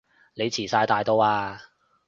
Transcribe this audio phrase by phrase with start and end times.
[0.33, 1.61] 你遲哂大到啊